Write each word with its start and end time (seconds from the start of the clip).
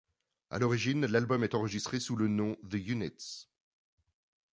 À 0.49 0.57
l’origine, 0.57 1.05
l'album 1.05 1.43
est 1.43 1.53
enregistré 1.53 1.99
sous 1.99 2.15
le 2.15 2.27
nom 2.27 2.55
The 2.67 2.73
Units. 2.87 3.45